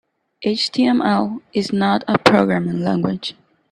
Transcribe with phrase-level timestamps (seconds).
[0.43, 3.35] HTML is not a programming language.